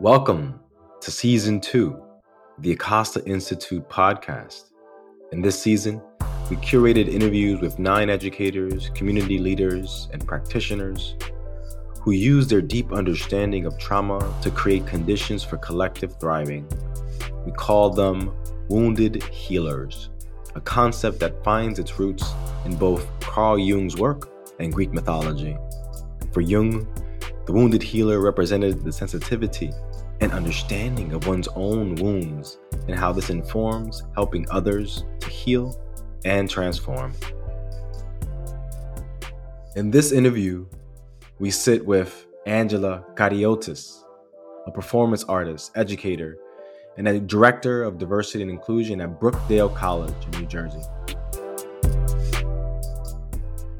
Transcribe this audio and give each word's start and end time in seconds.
Welcome 0.00 0.60
to 1.00 1.10
season 1.10 1.58
two, 1.58 1.98
the 2.58 2.72
Acosta 2.72 3.24
Institute 3.24 3.88
podcast. 3.88 4.72
In 5.32 5.40
this 5.40 5.58
season, 5.58 6.02
we 6.50 6.56
curated 6.56 7.08
interviews 7.08 7.62
with 7.62 7.78
nine 7.78 8.10
educators, 8.10 8.90
community 8.90 9.38
leaders, 9.38 10.08
and 10.12 10.26
practitioners 10.26 11.14
who 12.02 12.10
use 12.10 12.46
their 12.46 12.60
deep 12.60 12.92
understanding 12.92 13.64
of 13.64 13.78
trauma 13.78 14.34
to 14.42 14.50
create 14.50 14.86
conditions 14.86 15.42
for 15.42 15.56
collective 15.56 16.20
thriving. 16.20 16.68
We 17.46 17.52
call 17.52 17.88
them 17.88 18.36
wounded 18.68 19.22
healers, 19.22 20.10
a 20.54 20.60
concept 20.60 21.20
that 21.20 21.42
finds 21.42 21.78
its 21.78 21.98
roots 21.98 22.34
in 22.66 22.76
both 22.76 23.08
Carl 23.20 23.58
Jung's 23.58 23.96
work 23.96 24.30
and 24.60 24.74
Greek 24.74 24.92
mythology. 24.92 25.56
For 26.32 26.42
Jung, 26.42 26.86
the 27.46 27.52
wounded 27.52 27.82
healer 27.82 28.20
represented 28.20 28.84
the 28.84 28.92
sensitivity 28.92 29.72
and 30.20 30.32
understanding 30.32 31.12
of 31.12 31.26
one's 31.26 31.48
own 31.54 31.94
wounds 31.96 32.58
and 32.88 32.98
how 32.98 33.12
this 33.12 33.30
informs 33.30 34.02
helping 34.14 34.46
others 34.50 35.04
to 35.20 35.28
heal 35.28 35.80
and 36.24 36.48
transform. 36.48 37.12
In 39.76 39.90
this 39.90 40.12
interview, 40.12 40.66
we 41.38 41.50
sit 41.50 41.84
with 41.84 42.26
Angela 42.46 43.04
Kariotis, 43.14 44.02
a 44.66 44.70
performance 44.70 45.24
artist, 45.24 45.72
educator, 45.74 46.38
and 46.96 47.06
a 47.06 47.20
director 47.20 47.82
of 47.82 47.98
diversity 47.98 48.42
and 48.42 48.50
inclusion 48.50 49.00
at 49.00 49.20
Brookdale 49.20 49.74
College 49.74 50.14
in 50.32 50.40
New 50.40 50.46
Jersey. 50.46 50.80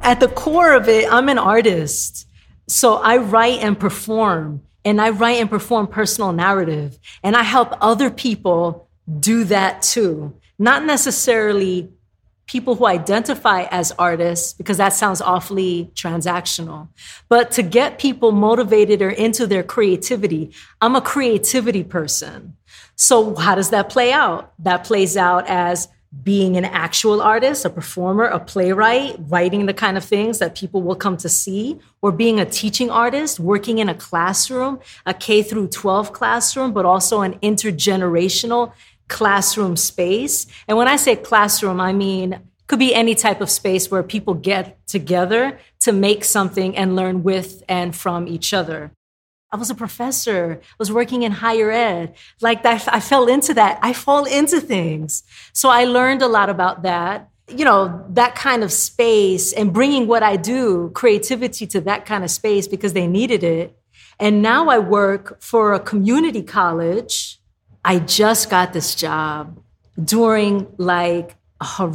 At 0.00 0.20
the 0.20 0.28
core 0.28 0.74
of 0.74 0.88
it, 0.88 1.10
I'm 1.10 1.28
an 1.28 1.38
artist. 1.38 2.28
So 2.68 2.96
I 2.96 3.16
write 3.16 3.60
and 3.60 3.78
perform 3.78 4.62
and 4.86 5.00
I 5.00 5.10
write 5.10 5.40
and 5.40 5.50
perform 5.50 5.88
personal 5.88 6.32
narrative 6.32 6.98
and 7.22 7.36
I 7.36 7.42
help 7.42 7.74
other 7.80 8.08
people 8.08 8.88
do 9.20 9.45
that 9.45 9.82
too. 9.82 10.38
Not 10.59 10.84
necessarily 10.84 11.90
people 12.46 12.76
who 12.76 12.87
identify 12.87 13.62
as 13.73 13.90
artists, 13.98 14.52
because 14.52 14.76
that 14.76 14.92
sounds 14.92 15.20
awfully 15.20 15.90
transactional, 15.95 16.88
but 17.29 17.51
to 17.51 17.62
get 17.62 17.98
people 17.98 18.30
motivated 18.30 19.02
or 19.02 19.10
into 19.10 19.48
their 19.48 19.64
creativity. 19.64 20.52
I'm 20.80 20.95
a 20.95 21.01
creativity 21.01 21.82
person. 21.82 22.57
So 22.95 23.34
how 23.34 23.57
does 23.57 23.70
that 23.70 23.88
play 23.88 24.12
out? 24.12 24.52
That 24.60 24.84
plays 24.84 25.16
out 25.16 25.48
as 25.48 25.88
being 26.22 26.56
an 26.56 26.64
actual 26.64 27.20
artist, 27.20 27.64
a 27.64 27.70
performer, 27.70 28.24
a 28.24 28.40
playwright, 28.40 29.16
writing 29.28 29.66
the 29.66 29.74
kind 29.74 29.96
of 29.96 30.04
things 30.04 30.38
that 30.38 30.54
people 30.54 30.82
will 30.82 30.96
come 30.96 31.16
to 31.18 31.28
see, 31.28 31.78
or 32.02 32.12
being 32.12 32.40
a 32.40 32.45
teaching 32.45 32.90
artist, 32.90 33.38
working 33.38 33.78
in 33.78 33.88
a 33.88 33.95
classroom, 33.95 34.80
a 35.04 35.14
K 35.14 35.42
through 35.42 35.68
12 35.68 36.12
classroom, 36.12 36.73
but 36.73 36.84
also 36.84 37.20
an 37.20 37.34
intergenerational 37.40 38.73
classroom 39.08 39.76
space. 39.76 40.46
And 40.66 40.76
when 40.76 40.88
I 40.88 40.96
say 40.96 41.16
classroom, 41.16 41.80
I 41.80 41.92
mean 41.92 42.40
could 42.66 42.78
be 42.80 42.95
any 42.95 43.14
type 43.14 43.40
of 43.40 43.48
space 43.48 43.90
where 43.90 44.02
people 44.02 44.34
get 44.34 44.84
together 44.88 45.58
to 45.80 45.92
make 45.92 46.24
something 46.24 46.76
and 46.76 46.96
learn 46.96 47.23
with 47.23 47.62
and 47.68 47.95
from 47.95 48.26
each 48.26 48.52
other. 48.52 48.90
I 49.57 49.59
was 49.59 49.71
a 49.71 49.74
professor, 49.74 50.60
I 50.60 50.74
was 50.79 50.93
working 50.93 51.23
in 51.23 51.32
higher 51.32 51.71
ed. 51.71 52.15
Like 52.43 52.66
I 52.66 53.01
fell 53.01 53.26
into 53.26 53.54
that. 53.54 53.79
I 53.80 53.95
fall 53.95 54.26
into 54.26 54.60
things. 54.60 55.23
So 55.54 55.71
I 55.71 55.85
learned 55.85 56.21
a 56.21 56.29
lot 56.29 56.51
about 56.51 56.82
that. 56.82 57.30
You 57.48 57.65
know, 57.65 58.04
that 58.10 58.35
kind 58.35 58.63
of 58.63 58.71
space 58.71 59.54
and 59.54 59.73
bringing 59.73 60.09
what 60.09 60.23
I 60.23 60.37
do, 60.37 60.90
creativity 60.90 61.66
to 61.68 61.80
that 61.82 62.04
kind 62.04 62.23
of 62.23 62.30
space 62.30 62.68
because 62.68 62.93
they 62.93 63.07
needed 63.07 63.43
it. 63.43 63.79
And 64.21 64.43
now 64.43 64.69
I 64.69 64.78
work 64.78 65.41
for 65.41 65.72
a 65.72 65.81
community 65.81 66.43
college. 66.43 67.41
I 67.82 68.00
just 68.00 68.50
got 68.50 68.75
this 68.75 68.94
job 68.94 69.59
during 70.04 70.66
like 70.76 71.34
a, 71.62 71.94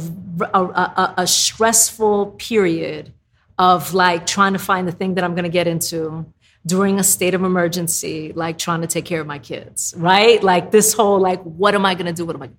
a, 0.52 0.64
a, 0.64 1.14
a 1.18 1.26
stressful 1.28 2.32
period 2.40 3.12
of 3.56 3.94
like 3.94 4.26
trying 4.26 4.54
to 4.54 4.58
find 4.58 4.88
the 4.88 4.92
thing 4.92 5.14
that 5.14 5.22
I'm 5.22 5.36
going 5.36 5.44
to 5.44 5.56
get 5.60 5.68
into 5.68 6.26
during 6.64 6.98
a 6.98 7.04
state 7.04 7.34
of 7.34 7.42
emergency, 7.42 8.32
like 8.34 8.58
trying 8.58 8.80
to 8.82 8.86
take 8.86 9.04
care 9.04 9.20
of 9.20 9.26
my 9.26 9.38
kids, 9.38 9.94
right? 9.96 10.42
Like 10.42 10.70
this 10.70 10.92
whole, 10.92 11.18
like, 11.18 11.42
what 11.42 11.74
am 11.74 11.84
I 11.84 11.94
gonna 11.94 12.12
do? 12.12 12.24
What 12.24 12.36
am 12.36 12.42
I? 12.42 12.50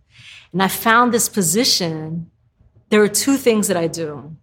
And 0.51 0.61
I 0.61 0.67
found 0.67 1.13
this 1.13 1.29
position. 1.29 2.29
There 2.89 3.01
are 3.01 3.07
two 3.07 3.37
things 3.37 3.67
that 3.69 3.77
I 3.77 3.87
do. 3.87 4.35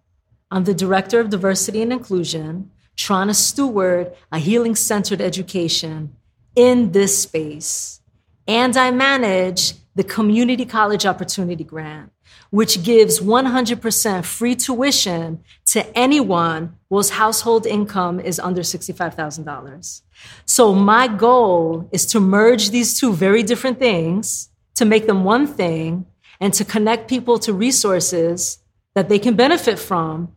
I'm 0.50 0.64
the 0.64 0.74
director 0.74 1.20
of 1.20 1.30
diversity 1.30 1.82
and 1.82 1.92
inclusion, 1.92 2.70
trying 2.96 3.28
to 3.28 3.34
steward 3.34 4.12
a 4.32 4.38
healing 4.38 4.74
centered 4.74 5.20
education 5.20 6.16
in 6.56 6.92
this 6.92 7.22
space. 7.22 8.00
And 8.48 8.76
I 8.76 8.90
manage 8.90 9.74
the 9.94 10.02
Community 10.02 10.64
College 10.64 11.06
Opportunity 11.06 11.62
Grant, 11.62 12.10
which 12.50 12.82
gives 12.82 13.20
100% 13.20 14.24
free 14.24 14.56
tuition 14.56 15.42
to 15.66 15.98
anyone 15.98 16.76
whose 16.88 17.10
household 17.10 17.66
income 17.66 18.18
is 18.18 18.40
under 18.40 18.62
$65,000. 18.62 20.02
So 20.46 20.74
my 20.74 21.06
goal 21.06 21.88
is 21.92 22.06
to 22.06 22.20
merge 22.20 22.70
these 22.70 22.98
two 22.98 23.12
very 23.12 23.42
different 23.42 23.78
things, 23.78 24.50
to 24.74 24.84
make 24.84 25.06
them 25.06 25.24
one 25.24 25.46
thing, 25.46 26.06
and 26.40 26.52
to 26.54 26.64
connect 26.64 27.08
people 27.08 27.38
to 27.40 27.52
resources 27.52 28.58
that 28.94 29.08
they 29.08 29.18
can 29.18 29.36
benefit 29.36 29.78
from, 29.78 30.34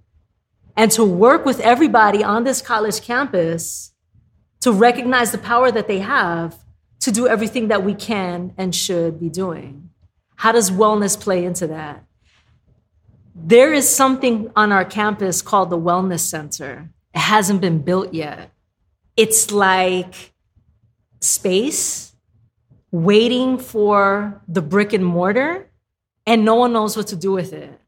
and 0.78 0.92
to 0.92 1.04
work 1.04 1.46
with 1.46 1.60
everybody 1.60 2.24
on 2.24 2.44
this 2.44 2.62
college 2.62 3.02
campus 3.02 3.94
to 4.62 4.72
recognize 4.72 5.32
the 5.32 5.38
power 5.38 5.72
that 5.72 5.88
they 5.88 6.00
have 6.00 6.58
to 7.00 7.12
do 7.12 7.28
everything 7.28 7.68
that 7.68 7.84
we 7.84 7.94
can 7.94 8.54
and 8.58 8.74
should 8.74 9.20
be 9.20 9.30
doing. 9.30 9.90
How 10.36 10.52
does 10.52 10.72
wellness 10.72 11.20
play 11.20 11.46
into 11.46 11.68
that? 11.68 12.04
There 13.36 13.74
is 13.74 13.90
something 13.90 14.52
on 14.56 14.72
our 14.72 14.86
campus 14.86 15.42
called 15.42 15.70
the 15.70 15.78
Wellness 15.78 16.20
Center. 16.20 16.90
It 17.14 17.20
hasn't 17.20 17.62
been 17.62 17.80
built 17.82 18.14
yet. 18.14 18.52
It's 19.18 19.52
like 19.52 20.34
space 21.20 22.14
waiting 22.92 23.58
for 23.58 24.42
the 24.48 24.62
brick 24.62 24.94
and 24.94 25.04
mortar, 25.04 25.70
and 26.28 26.46
no 26.46 26.56
one 26.56 26.74
knows 26.74 26.96
what 26.96 27.08
to 27.08 27.16
do 27.16 27.32
with 27.32 27.54
it. 27.54 27.80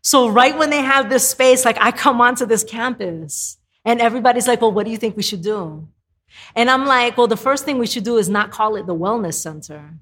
So, 0.00 0.28
right 0.28 0.56
when 0.56 0.70
they 0.70 0.82
have 0.82 1.10
this 1.10 1.28
space, 1.28 1.64
like 1.64 1.78
I 1.80 1.90
come 1.90 2.20
onto 2.20 2.46
this 2.46 2.62
campus, 2.62 3.58
and 3.84 4.00
everybody's 4.00 4.46
like, 4.46 4.60
Well, 4.60 4.72
what 4.72 4.84
do 4.84 4.92
you 4.92 4.96
think 4.96 5.16
we 5.16 5.22
should 5.22 5.42
do? 5.42 5.88
And 6.54 6.70
I'm 6.70 6.86
like, 6.86 7.16
Well, 7.16 7.26
the 7.26 7.36
first 7.36 7.64
thing 7.64 7.78
we 7.78 7.86
should 7.86 8.04
do 8.04 8.16
is 8.16 8.28
not 8.28 8.50
call 8.50 8.76
it 8.76 8.86
the 8.86 8.94
Wellness 8.94 9.34
Center. 9.34 9.94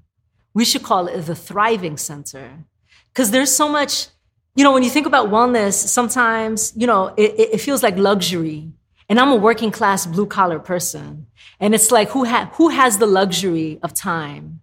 We 0.53 0.65
should 0.65 0.83
call 0.83 1.07
it 1.07 1.21
the 1.21 1.35
Thriving 1.35 1.97
Center. 1.97 2.65
Because 3.11 3.31
there's 3.31 3.55
so 3.55 3.69
much 3.69 4.07
you 4.55 4.63
know, 4.63 4.71
when 4.71 4.83
you 4.83 4.89
think 4.89 5.07
about 5.07 5.29
wellness, 5.29 5.73
sometimes, 5.73 6.73
you 6.75 6.85
know, 6.85 7.13
it, 7.17 7.53
it 7.53 7.57
feels 7.61 7.81
like 7.81 7.97
luxury. 7.97 8.71
And 9.09 9.19
I'm 9.19 9.31
a 9.31 9.35
working 9.35 9.71
class 9.71 10.05
blue 10.05 10.27
collar 10.27 10.59
person. 10.59 11.27
And 11.59 11.73
it's 11.73 11.91
like, 11.91 12.09
who, 12.09 12.25
ha- 12.25 12.51
who 12.53 12.69
has 12.69 12.99
the 12.99 13.07
luxury 13.07 13.79
of 13.81 13.93
time? 13.93 14.61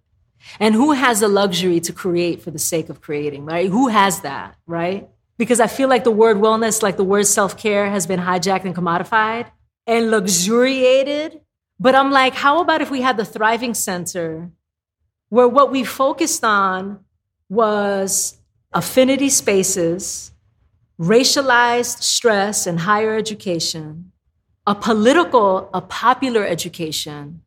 And 0.59 0.73
who 0.73 0.93
has 0.93 1.19
the 1.19 1.27
luxury 1.27 1.79
to 1.81 1.93
create 1.93 2.41
for 2.41 2.51
the 2.51 2.59
sake 2.59 2.89
of 2.89 3.01
creating, 3.01 3.45
right? 3.45 3.69
Who 3.69 3.89
has 3.89 4.21
that, 4.21 4.55
right? 4.65 5.09
Because 5.37 5.59
I 5.59 5.67
feel 5.67 5.89
like 5.89 6.03
the 6.03 6.11
word 6.11 6.37
wellness, 6.37 6.81
like 6.81 6.97
the 6.97 7.03
word 7.03 7.27
self 7.27 7.57
care, 7.57 7.89
has 7.89 8.07
been 8.07 8.19
hijacked 8.19 8.65
and 8.65 8.75
commodified 8.75 9.47
and 9.85 10.09
luxuriated. 10.09 11.41
But 11.79 11.95
I'm 11.95 12.11
like, 12.11 12.33
how 12.33 12.61
about 12.61 12.81
if 12.81 12.89
we 12.89 13.01
had 13.01 13.17
the 13.17 13.25
Thriving 13.25 13.73
Center 13.73 14.51
where 15.31 15.47
what 15.47 15.71
we 15.71 15.81
focused 15.85 16.43
on 16.43 16.99
was 17.47 18.37
affinity 18.73 19.29
spaces, 19.29 20.33
racialized 20.99 22.03
stress 22.03 22.67
in 22.67 22.77
higher 22.79 23.15
education, 23.15 24.11
a 24.67 24.75
political, 24.75 25.69
a 25.73 25.79
popular 25.79 26.45
education 26.45 27.41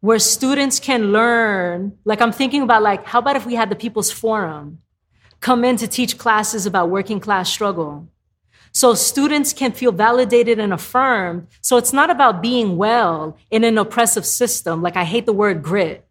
where 0.00 0.18
students 0.18 0.80
can 0.80 1.12
learn. 1.12 1.98
Like 2.06 2.22
I'm 2.22 2.32
thinking 2.32 2.62
about 2.62 2.82
like, 2.82 3.04
how 3.04 3.18
about 3.18 3.36
if 3.36 3.44
we 3.44 3.54
had 3.54 3.68
the 3.68 3.76
People's 3.76 4.10
Forum 4.10 4.78
come 5.40 5.66
in 5.66 5.76
to 5.76 5.86
teach 5.86 6.16
classes 6.16 6.64
about 6.64 6.88
working 6.88 7.20
class 7.20 7.50
struggle? 7.50 8.08
So 8.72 8.94
students 8.94 9.52
can 9.52 9.72
feel 9.72 9.92
validated 9.92 10.58
and 10.58 10.72
affirmed. 10.72 11.48
So 11.60 11.76
it's 11.76 11.92
not 11.92 12.08
about 12.08 12.40
being 12.40 12.78
well 12.78 13.36
in 13.50 13.64
an 13.64 13.76
oppressive 13.76 14.24
system. 14.24 14.80
Like 14.80 14.96
I 14.96 15.04
hate 15.04 15.26
the 15.26 15.34
word 15.34 15.62
grit 15.62 16.07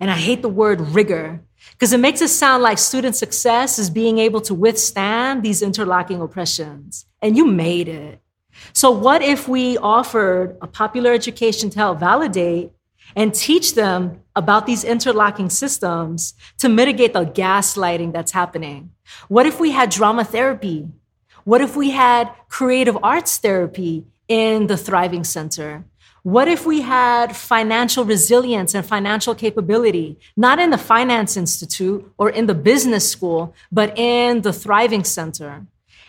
and 0.00 0.10
I 0.10 0.14
hate 0.14 0.42
the 0.42 0.48
word 0.48 0.80
rigor 0.80 1.40
because 1.72 1.92
it 1.92 2.00
makes 2.00 2.20
it 2.22 2.28
sound 2.28 2.62
like 2.62 2.78
student 2.78 3.16
success 3.16 3.78
is 3.78 3.90
being 3.90 4.18
able 4.18 4.40
to 4.42 4.54
withstand 4.54 5.42
these 5.42 5.62
interlocking 5.62 6.20
oppressions. 6.20 7.06
And 7.22 7.36
you 7.36 7.46
made 7.46 7.88
it. 7.88 8.20
So, 8.72 8.90
what 8.90 9.22
if 9.22 9.48
we 9.48 9.76
offered 9.78 10.56
a 10.62 10.66
popular 10.66 11.12
education 11.12 11.70
to 11.70 11.78
help 11.78 12.00
validate 12.00 12.72
and 13.14 13.34
teach 13.34 13.74
them 13.74 14.22
about 14.34 14.66
these 14.66 14.84
interlocking 14.84 15.50
systems 15.50 16.34
to 16.58 16.68
mitigate 16.68 17.12
the 17.12 17.24
gaslighting 17.24 18.12
that's 18.12 18.32
happening? 18.32 18.90
What 19.28 19.46
if 19.46 19.60
we 19.60 19.70
had 19.72 19.90
drama 19.90 20.24
therapy? 20.24 20.88
What 21.44 21.60
if 21.60 21.76
we 21.76 21.90
had 21.90 22.30
creative 22.48 22.98
arts 23.02 23.38
therapy 23.38 24.06
in 24.28 24.66
the 24.66 24.76
Thriving 24.76 25.24
Center? 25.24 25.84
What 26.26 26.48
if 26.48 26.66
we 26.66 26.80
had 26.80 27.36
financial 27.36 28.04
resilience 28.04 28.74
and 28.74 28.84
financial 28.84 29.32
capability, 29.32 30.18
not 30.36 30.58
in 30.58 30.70
the 30.70 30.76
Finance 30.76 31.36
Institute 31.36 32.04
or 32.18 32.30
in 32.30 32.46
the 32.46 32.54
business 32.54 33.08
school, 33.08 33.54
but 33.70 33.96
in 33.96 34.42
the 34.42 34.52
Thriving 34.52 35.04
Center? 35.04 35.68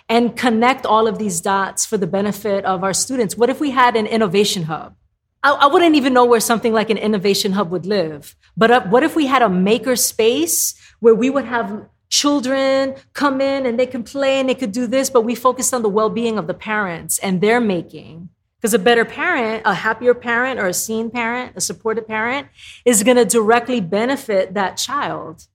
And 0.10 0.36
connect 0.36 0.88
all 0.88 1.08
of 1.08 1.20
these 1.20 1.40
dots 1.40 1.86
for 1.86 1.98
the 1.98 2.08
benefit 2.08 2.66
of 2.66 2.84
our 2.84 2.96
students. 2.96 3.38
What 3.38 3.52
if 3.52 3.60
we 3.60 3.70
had 3.70 3.96
an 3.96 4.08
innovation 4.08 4.64
hub? 4.64 4.96
I, 5.44 5.52
I 5.52 5.68
wouldn't 5.68 5.96
even 5.96 6.14
know 6.14 6.26
where 6.26 6.40
something 6.40 6.74
like 6.74 6.90
an 6.90 6.98
innovation 6.98 7.52
hub 7.52 7.70
would 7.70 7.86
live. 7.86 8.36
But 8.58 8.72
uh, 8.72 8.82
what 8.88 9.04
if 9.04 9.16
we 9.16 9.28
had 9.28 9.44
a 9.44 9.50
maker 9.50 9.96
space 9.96 10.74
where 11.00 11.14
we 11.14 11.30
would 11.30 11.46
have 11.46 11.86
children 12.10 12.96
come 13.14 13.40
in 13.40 13.68
and 13.68 13.80
they 13.80 13.86
can 13.86 14.02
play 14.02 14.40
and 14.40 14.50
they 14.50 14.56
could 14.56 14.72
do 14.72 14.88
this, 14.88 15.12
but 15.12 15.22
we 15.22 15.36
focused 15.36 15.76
on 15.76 15.84
the 15.84 15.90
well 15.90 16.10
being 16.10 16.40
of 16.40 16.48
the 16.48 16.56
parents 16.56 17.20
and 17.20 17.40
their 17.40 17.62
making? 17.62 18.30
Because 18.58 18.74
a 18.74 18.80
better 18.80 19.06
parent, 19.06 19.64
a 19.66 19.74
happier 19.74 20.14
parent, 20.14 20.60
or 20.60 20.68
a 20.68 20.74
seen 20.74 21.12
parent, 21.12 21.54
a 21.56 21.62
supported 21.62 22.08
parent, 22.08 22.48
is 22.86 23.04
going 23.04 23.18
to 23.18 23.26
directly 23.26 23.80
benefit 23.80 24.56
that 24.56 24.78
child. 24.78 25.48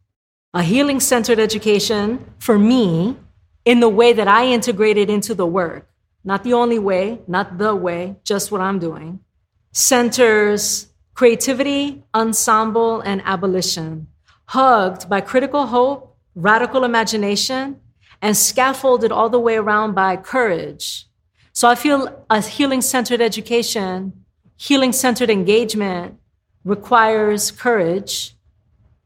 A 0.55 0.63
healing 0.63 1.01
centered 1.01 1.41
education, 1.41 2.25
for 2.39 2.59
me, 2.59 3.17
in 3.65 3.81
the 3.81 3.89
way 3.89 4.13
that 4.13 4.29
I 4.29 4.47
integrate 4.47 4.99
it 4.99 5.11
into 5.11 5.35
the 5.35 5.47
work, 5.47 5.89
not 6.25 6.45
the 6.45 6.53
only 6.53 6.79
way, 6.79 7.21
not 7.27 7.59
the 7.59 7.75
way, 7.75 8.17
just 8.23 8.53
what 8.53 8.61
I'm 8.61 8.79
doing, 8.79 9.21
centers 9.73 10.93
creativity, 11.15 12.03
ensemble, 12.15 13.01
and 13.01 13.23
abolition, 13.25 14.09
hugged 14.47 15.09
by 15.09 15.21
critical 15.21 15.67
hope, 15.67 16.17
radical 16.35 16.85
imagination, 16.85 17.81
and 18.21 18.37
scaffolded 18.37 19.13
all 19.13 19.29
the 19.29 19.39
way 19.39 19.57
around 19.57 19.95
by 19.95 20.17
courage 20.17 21.07
so 21.53 21.69
I 21.69 21.75
feel 21.75 22.25
a 22.31 22.41
healing 22.41 22.81
centered 22.81 23.21
education, 23.21 24.25
healing 24.57 24.93
centered 24.93 25.29
engagement 25.29 26.19
requires 26.65 27.51
courage, 27.51 28.35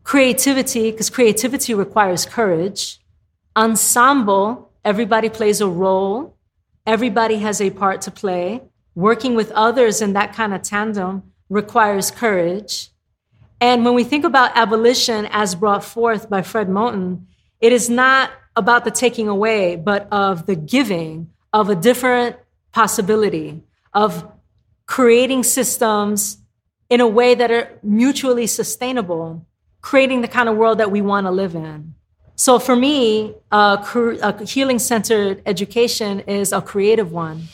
creativity, 0.05 0.91
because 0.91 1.11
creativity 1.11 1.75
requires 1.75 2.25
courage, 2.25 3.01
ensemble, 3.57 4.71
everybody 4.85 5.29
plays 5.29 5.61
a 5.61 5.67
role, 5.67 6.37
everybody 6.87 7.39
has 7.39 7.61
a 7.61 7.71
part 7.71 8.03
to 8.03 8.11
play. 8.11 8.63
Working 8.95 9.35
with 9.35 9.51
others 9.51 10.01
in 10.01 10.13
that 10.13 10.33
kind 10.33 10.55
of 10.55 10.63
tandem 10.63 11.25
requires 11.51 12.11
courage. 12.11 12.91
And 13.61 13.85
when 13.85 13.95
we 13.95 14.05
think 14.05 14.25
about 14.25 14.53
abolition 14.55 15.27
as 15.31 15.55
brought 15.55 15.85
forth 15.85 16.31
by 16.31 16.43
Fred 16.43 16.69
Moten, 16.69 17.27
it 17.61 17.73
is 17.73 17.91
not 17.91 18.31
about 18.55 18.85
the 18.85 18.91
taking 18.91 19.29
away, 19.29 19.77
but 19.77 20.09
of 20.13 20.47
the 20.47 20.57
giving 20.57 21.31
of 21.57 21.71
a 21.71 21.75
different 21.75 22.37
possibility 22.73 23.63
of 23.95 24.31
creating 24.85 25.43
systems 25.43 26.37
in 26.91 27.01
a 27.01 27.07
way 27.07 27.35
that 27.35 27.51
are 27.51 27.67
mutually 27.83 28.47
sustainable, 28.47 29.47
creating 29.81 30.21
the 30.21 30.29
kind 30.29 30.51
of 30.51 30.57
world 30.57 30.77
that 30.77 30.91
we 30.91 31.01
want 31.01 31.27
to 31.27 31.31
live 31.31 31.55
in. 31.55 31.95
So 32.35 32.59
for 32.59 32.77
me, 32.77 33.35
a, 33.51 33.79
a 34.23 34.45
healing 34.45 34.79
centered 34.79 35.41
education 35.47 36.21
is 36.21 36.53
a 36.53 36.61
creative 36.61 37.11
one. 37.11 37.45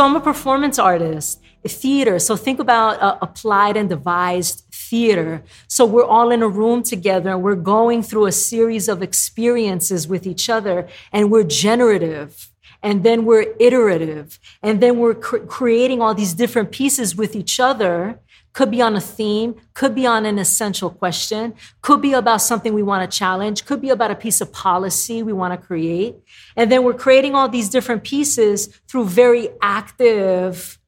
So 0.00 0.06
I'm 0.06 0.16
a 0.16 0.20
performance 0.20 0.78
artist, 0.78 1.42
theater. 1.62 2.18
So 2.18 2.34
think 2.34 2.58
about 2.58 3.02
uh, 3.02 3.18
applied 3.20 3.76
and 3.76 3.86
devised 3.86 4.64
theater. 4.72 5.42
So 5.68 5.84
we're 5.84 6.06
all 6.06 6.30
in 6.30 6.42
a 6.42 6.48
room 6.48 6.82
together. 6.82 7.32
And 7.32 7.42
we're 7.42 7.54
going 7.54 8.02
through 8.02 8.24
a 8.24 8.32
series 8.32 8.88
of 8.88 9.02
experiences 9.02 10.08
with 10.08 10.26
each 10.26 10.48
other, 10.48 10.88
and 11.12 11.30
we're 11.30 11.44
generative. 11.44 12.48
And 12.82 13.04
then 13.04 13.26
we're 13.26 13.54
iterative. 13.60 14.38
And 14.62 14.82
then 14.82 14.98
we're 14.98 15.16
cr- 15.16 15.44
creating 15.44 16.00
all 16.00 16.14
these 16.14 16.32
different 16.32 16.72
pieces 16.72 17.14
with 17.14 17.36
each 17.36 17.60
other 17.60 18.20
could 18.52 18.70
be 18.70 18.82
on 18.82 18.96
a 18.96 19.00
theme, 19.00 19.54
could 19.74 19.94
be 19.94 20.06
on 20.06 20.26
an 20.26 20.38
essential 20.38 20.90
question, 20.90 21.54
could 21.82 22.02
be 22.02 22.12
about 22.12 22.42
something 22.42 22.74
we 22.74 22.82
want 22.82 23.08
to 23.08 23.18
challenge, 23.18 23.64
could 23.64 23.80
be 23.80 23.90
about 23.90 24.10
a 24.10 24.14
piece 24.14 24.40
of 24.40 24.52
policy 24.52 25.22
we 25.22 25.32
want 25.32 25.52
to 25.52 25.66
create. 25.66 26.16
And 26.56 26.70
then 26.70 26.82
we're 26.82 26.94
creating 26.94 27.34
all 27.34 27.48
these 27.48 27.68
different 27.68 28.02
pieces 28.02 28.66
through 28.88 29.06
very 29.06 29.48
active, 29.62 30.78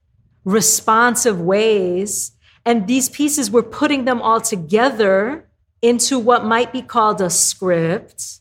responsive 0.44 1.41
ways. 1.41 2.32
And 2.64 2.87
these 2.87 3.09
pieces, 3.09 3.50
we're 3.50 3.62
putting 3.62 4.05
them 4.05 4.20
all 4.20 4.41
together 4.41 5.49
into 5.81 6.19
what 6.19 6.44
might 6.44 6.73
be 6.73 6.82
called 6.82 7.20
a 7.20 7.31
script. 7.31 8.41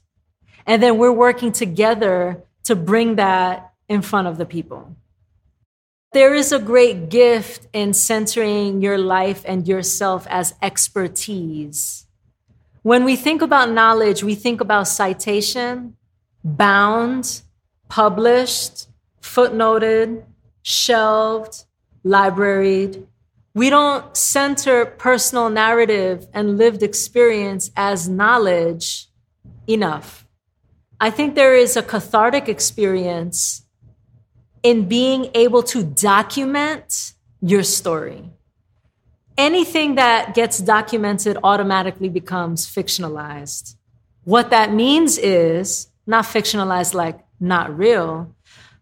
And 0.65 0.81
then 0.81 0.97
we're 0.97 1.12
working 1.12 1.51
together 1.51 2.44
to 2.63 2.75
bring 2.75 3.15
that 3.15 3.73
in 3.89 4.01
front 4.01 4.27
of 4.27 4.38
the 4.38 4.45
people. 4.45 4.95
There 6.13 6.33
is 6.33 6.51
a 6.51 6.59
great 6.59 7.07
gift 7.07 7.67
in 7.71 7.93
centering 7.93 8.81
your 8.81 8.97
life 8.97 9.43
and 9.47 9.65
yourself 9.65 10.27
as 10.29 10.53
expertise. 10.61 12.05
When 12.81 13.05
we 13.05 13.15
think 13.15 13.41
about 13.41 13.71
knowledge, 13.71 14.21
we 14.21 14.35
think 14.35 14.59
about 14.59 14.89
citation, 14.89 15.95
bound, 16.43 17.43
published, 17.87 18.89
footnoted, 19.21 20.25
shelved, 20.63 21.63
libraried. 22.03 23.07
We 23.53 23.69
don't 23.69 24.17
center 24.17 24.85
personal 24.85 25.49
narrative 25.49 26.27
and 26.33 26.57
lived 26.57 26.83
experience 26.83 27.71
as 27.77 28.09
knowledge 28.09 29.07
enough. 29.65 30.27
I 30.99 31.09
think 31.09 31.35
there 31.35 31.55
is 31.55 31.77
a 31.77 31.81
cathartic 31.81 32.49
experience 32.49 33.60
in 34.63 34.87
being 34.87 35.29
able 35.33 35.63
to 35.63 35.83
document 35.83 37.13
your 37.41 37.63
story. 37.63 38.29
Anything 39.37 39.95
that 39.95 40.35
gets 40.35 40.59
documented 40.59 41.37
automatically 41.43 42.09
becomes 42.09 42.67
fictionalized. 42.67 43.75
What 44.23 44.51
that 44.51 44.71
means 44.71 45.17
is 45.17 45.87
not 46.05 46.25
fictionalized 46.25 46.93
like 46.93 47.19
not 47.39 47.75
real, 47.75 48.35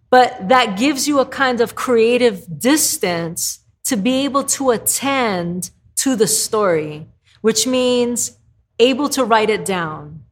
but 0.09 0.49
that 0.49 0.77
gives 0.77 1.07
you 1.07 1.19
a 1.19 1.25
kind 1.25 1.61
of 1.61 1.75
creative 1.75 2.59
distance 2.59 3.59
to 3.85 3.95
be 3.95 4.25
able 4.25 4.43
to 4.43 4.71
attend 4.71 5.71
to 5.97 6.15
the 6.15 6.27
story, 6.27 7.07
which 7.41 7.65
means 7.65 8.37
able 8.79 9.07
to 9.09 9.23
write 9.23 9.49
it 9.49 9.63
down, 9.63 10.23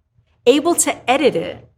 able 0.45 0.75
to 0.75 1.09
edit 1.09 1.35
it, 1.35 1.69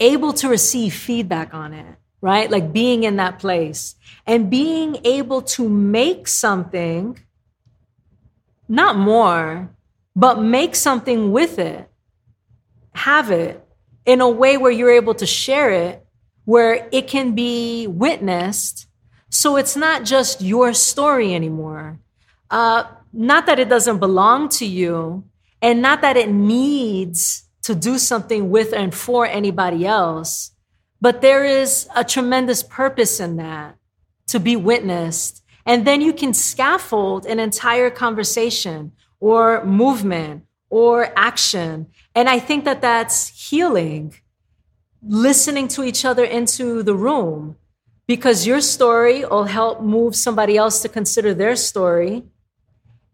able 0.00 0.32
to 0.32 0.48
receive 0.48 0.92
feedback 0.92 1.54
on 1.54 1.72
it 1.72 1.96
right? 2.26 2.50
Like 2.50 2.72
being 2.72 3.04
in 3.04 3.16
that 3.16 3.38
place 3.38 3.94
and 4.26 4.50
being 4.50 4.98
able 5.04 5.42
to 5.42 5.68
make 5.68 6.26
something, 6.26 7.16
not 8.68 8.96
more, 8.96 9.70
but 10.16 10.40
make 10.40 10.74
something 10.74 11.30
with 11.30 11.60
it, 11.60 11.88
have 12.96 13.30
it 13.30 13.64
in 14.04 14.20
a 14.20 14.28
way 14.28 14.56
where 14.56 14.72
you're 14.72 14.90
able 14.90 15.14
to 15.14 15.24
share 15.24 15.70
it, 15.70 16.04
where 16.46 16.88
it 16.90 17.06
can 17.06 17.36
be 17.36 17.86
witnessed. 17.86 18.88
So 19.30 19.54
it's 19.54 19.76
not 19.76 20.04
just 20.04 20.42
your 20.42 20.74
story 20.74 21.32
anymore. 21.32 22.00
Uh, 22.50 22.82
not 23.12 23.46
that 23.46 23.60
it 23.60 23.68
doesn't 23.68 24.00
belong 24.00 24.48
to 24.58 24.66
you, 24.66 25.22
and 25.62 25.80
not 25.80 26.00
that 26.02 26.16
it 26.16 26.28
needs 26.28 27.44
to 27.62 27.76
do 27.76 27.98
something 27.98 28.50
with 28.50 28.72
and 28.72 28.92
for 28.92 29.26
anybody 29.26 29.86
else 29.86 30.55
but 31.00 31.20
there 31.20 31.44
is 31.44 31.88
a 31.94 32.04
tremendous 32.04 32.62
purpose 32.62 33.20
in 33.20 33.36
that 33.36 33.76
to 34.28 34.40
be 34.40 34.56
witnessed. 34.56 35.42
And 35.64 35.86
then 35.86 36.00
you 36.00 36.12
can 36.12 36.32
scaffold 36.32 37.26
an 37.26 37.38
entire 37.40 37.90
conversation 37.90 38.92
or 39.20 39.64
movement 39.64 40.44
or 40.70 41.12
action. 41.16 41.88
And 42.14 42.28
I 42.28 42.38
think 42.38 42.64
that 42.64 42.80
that's 42.80 43.28
healing, 43.28 44.14
listening 45.02 45.68
to 45.68 45.84
each 45.84 46.04
other 46.04 46.24
into 46.24 46.82
the 46.82 46.94
room, 46.94 47.56
because 48.06 48.46
your 48.46 48.60
story 48.60 49.24
will 49.24 49.44
help 49.44 49.82
move 49.82 50.14
somebody 50.14 50.56
else 50.56 50.80
to 50.82 50.88
consider 50.88 51.34
their 51.34 51.56
story. 51.56 52.24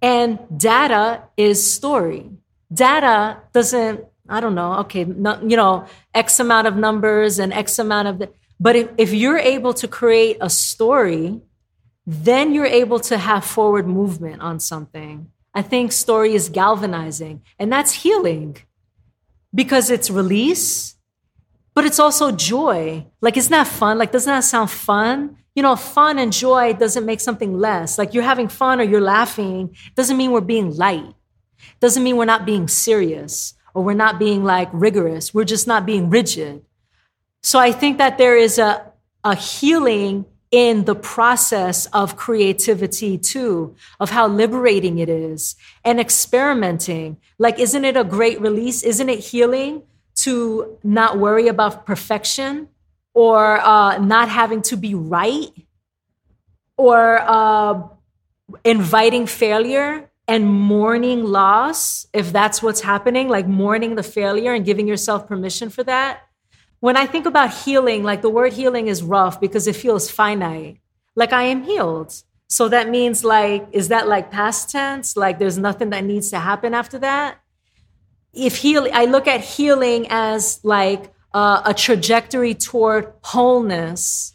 And 0.00 0.38
data 0.54 1.24
is 1.36 1.64
story. 1.72 2.30
Data 2.72 3.38
doesn't 3.52 4.06
I 4.28 4.40
don't 4.40 4.54
know, 4.54 4.74
okay, 4.80 5.00
you 5.00 5.56
know, 5.56 5.86
X 6.14 6.40
amount 6.40 6.66
of 6.66 6.76
numbers 6.76 7.38
and 7.38 7.52
X 7.52 7.78
amount 7.78 8.08
of, 8.08 8.18
the, 8.18 8.30
but 8.60 8.76
if, 8.76 8.90
if 8.98 9.12
you're 9.12 9.38
able 9.38 9.74
to 9.74 9.88
create 9.88 10.36
a 10.40 10.50
story, 10.50 11.40
then 12.06 12.52
you're 12.54 12.66
able 12.66 13.00
to 13.00 13.18
have 13.18 13.44
forward 13.44 13.86
movement 13.86 14.42
on 14.42 14.60
something. 14.60 15.30
I 15.54 15.62
think 15.62 15.92
story 15.92 16.34
is 16.34 16.48
galvanizing 16.48 17.42
and 17.58 17.72
that's 17.72 17.92
healing. 17.92 18.56
because 19.54 19.90
it's 19.90 20.10
release, 20.10 20.96
but 21.74 21.84
it's 21.84 21.98
also 21.98 22.30
joy. 22.32 23.06
Like, 23.20 23.36
isn't 23.36 23.50
that 23.50 23.66
fun? 23.66 23.98
Like, 23.98 24.12
doesn't 24.12 24.32
that 24.32 24.44
sound 24.44 24.70
fun? 24.70 25.36
You 25.54 25.62
know, 25.62 25.76
fun 25.76 26.18
and 26.18 26.32
joy 26.32 26.72
doesn't 26.72 27.04
make 27.04 27.20
something 27.20 27.58
less. 27.58 27.98
Like, 27.98 28.14
you're 28.14 28.22
having 28.22 28.48
fun 28.48 28.80
or 28.80 28.84
you're 28.84 29.00
laughing 29.00 29.76
doesn't 29.94 30.16
mean 30.16 30.30
we're 30.32 30.40
being 30.40 30.74
light, 30.76 31.14
doesn't 31.80 32.02
mean 32.02 32.16
we're 32.16 32.24
not 32.24 32.46
being 32.46 32.68
serious 32.68 33.54
or 33.74 33.82
we're 33.82 33.94
not 33.94 34.18
being 34.18 34.44
like 34.44 34.68
rigorous. 34.72 35.32
We're 35.32 35.44
just 35.44 35.66
not 35.66 35.86
being 35.86 36.10
rigid. 36.10 36.64
So 37.42 37.58
I 37.58 37.72
think 37.72 37.98
that 37.98 38.18
there 38.18 38.36
is 38.36 38.58
a, 38.58 38.92
a 39.24 39.34
healing 39.34 40.26
in 40.50 40.84
the 40.84 40.94
process 40.94 41.86
of 41.86 42.16
creativity 42.16 43.16
too, 43.16 43.74
of 43.98 44.10
how 44.10 44.28
liberating 44.28 44.98
it 44.98 45.08
is 45.08 45.56
and 45.82 45.98
experimenting. 45.98 47.16
Like, 47.38 47.58
isn't 47.58 47.84
it 47.84 47.96
a 47.96 48.04
great 48.04 48.40
release? 48.40 48.82
Isn't 48.82 49.08
it 49.08 49.18
healing 49.18 49.82
to 50.16 50.78
not 50.84 51.18
worry 51.18 51.48
about 51.48 51.86
perfection 51.86 52.68
or 53.14 53.60
uh, 53.60 53.98
not 53.98 54.28
having 54.28 54.60
to 54.62 54.76
be 54.76 54.94
right 54.94 55.50
or 56.76 57.18
uh, 57.22 57.82
inviting 58.64 59.26
failure 59.26 60.10
and 60.28 60.46
mourning 60.46 61.24
loss, 61.24 62.06
if 62.12 62.32
that's 62.32 62.62
what's 62.62 62.80
happening, 62.80 63.28
like 63.28 63.46
mourning 63.46 63.96
the 63.96 64.02
failure 64.02 64.52
and 64.54 64.64
giving 64.64 64.86
yourself 64.86 65.26
permission 65.26 65.68
for 65.68 65.82
that? 65.84 66.22
when 66.82 66.96
I 66.96 67.06
think 67.06 67.26
about 67.26 67.54
healing, 67.54 68.02
like 68.02 68.22
the 68.22 68.28
word 68.28 68.52
healing 68.52 68.88
is 68.88 69.04
rough 69.04 69.40
because 69.40 69.68
it 69.68 69.76
feels 69.76 70.10
finite. 70.10 70.80
Like 71.14 71.32
I 71.32 71.44
am 71.44 71.62
healed. 71.62 72.12
So 72.48 72.68
that 72.70 72.88
means 72.88 73.22
like, 73.22 73.68
is 73.70 73.86
that 73.88 74.08
like 74.08 74.32
past 74.32 74.70
tense? 74.70 75.16
Like 75.16 75.38
there's 75.38 75.56
nothing 75.56 75.90
that 75.90 76.02
needs 76.02 76.30
to 76.30 76.40
happen 76.40 76.74
after 76.74 76.98
that? 76.98 77.38
If 78.32 78.56
heal, 78.56 78.88
I 78.92 79.04
look 79.04 79.28
at 79.28 79.42
healing 79.42 80.08
as 80.10 80.58
like 80.64 81.12
uh, 81.32 81.62
a 81.64 81.72
trajectory 81.72 82.54
toward 82.54 83.12
wholeness. 83.22 84.34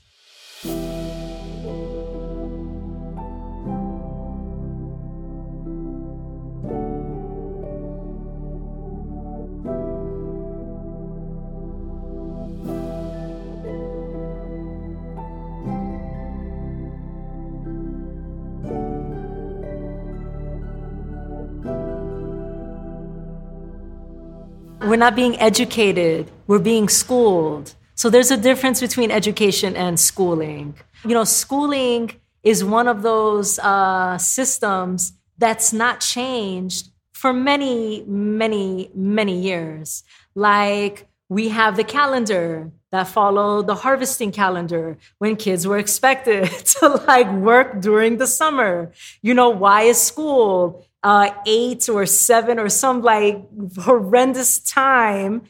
We're 24.88 24.96
not 24.96 25.18
being 25.18 25.38
educated, 25.40 26.32
we're 26.48 26.60
being 26.60 26.88
schooled. 26.88 27.76
So 27.96 28.10
there's 28.10 28.32
a 28.32 28.38
difference 28.38 28.80
between 28.80 29.12
education 29.12 29.76
and 29.76 30.00
schooling. 30.00 30.76
You 31.04 31.14
know, 31.14 31.26
schooling 31.26 32.14
is 32.42 32.64
one 32.64 32.88
of 32.88 33.02
those 33.02 33.60
uh, 33.60 34.18
systems 34.18 35.12
that's 35.38 35.74
not 35.74 36.00
changed 36.00 36.90
for 37.12 37.34
many, 37.34 38.06
many, 38.08 38.90
many 38.96 39.38
years. 39.38 40.04
Like 40.36 41.10
we 41.28 41.50
have 41.50 41.76
the 41.76 41.84
calendar 41.84 42.72
that 42.92 43.10
followed 43.10 43.68
the 43.68 43.76
harvesting 43.76 44.32
calendar 44.32 44.98
when 45.18 45.36
kids 45.36 45.68
were 45.68 45.78
expected 45.78 46.46
to 46.80 46.88
like 47.06 47.30
work 47.34 47.82
during 47.82 48.18
the 48.18 48.28
summer. 48.28 48.94
You 49.22 49.34
know, 49.34 49.50
why 49.50 49.82
is 49.82 50.02
school? 50.02 50.87
Uh, 51.04 51.30
eight 51.46 51.88
or 51.90 52.06
seven 52.06 52.60
or 52.60 52.70
some 52.70 53.02
like 53.02 53.44
horrendous 53.78 54.60
time. 54.60 55.44